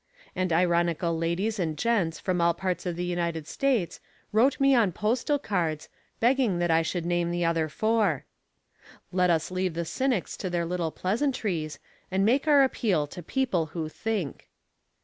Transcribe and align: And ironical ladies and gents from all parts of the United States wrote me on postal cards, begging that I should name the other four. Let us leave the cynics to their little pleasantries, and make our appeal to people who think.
And 0.35 0.51
ironical 0.51 1.15
ladies 1.15 1.59
and 1.59 1.77
gents 1.77 2.19
from 2.19 2.41
all 2.41 2.55
parts 2.55 2.87
of 2.87 2.95
the 2.95 3.05
United 3.05 3.47
States 3.47 3.99
wrote 4.31 4.59
me 4.59 4.73
on 4.73 4.91
postal 4.91 5.37
cards, 5.37 5.89
begging 6.19 6.57
that 6.57 6.71
I 6.71 6.81
should 6.81 7.05
name 7.05 7.29
the 7.29 7.45
other 7.45 7.69
four. 7.69 8.25
Let 9.11 9.29
us 9.29 9.51
leave 9.51 9.75
the 9.75 9.85
cynics 9.85 10.35
to 10.37 10.49
their 10.49 10.65
little 10.65 10.89
pleasantries, 10.89 11.77
and 12.09 12.25
make 12.25 12.47
our 12.47 12.63
appeal 12.63 13.05
to 13.05 13.21
people 13.21 13.67
who 13.67 13.89
think. 13.89 14.49